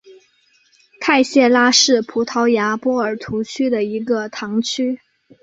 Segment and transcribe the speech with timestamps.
[0.99, 4.99] 泰谢拉是葡萄牙波尔图区的一个堂区。